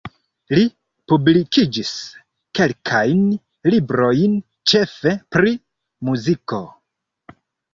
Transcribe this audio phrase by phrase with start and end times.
[0.59, 0.61] Li
[1.11, 1.91] publikigis
[2.59, 3.21] kelkajn
[3.75, 4.35] librojn
[4.73, 5.55] ĉefe pri
[6.11, 6.63] muziko.